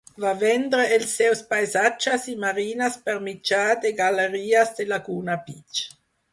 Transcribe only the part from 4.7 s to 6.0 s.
de Laguna Beach.